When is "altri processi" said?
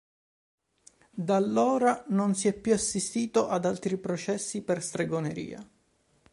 3.65-4.63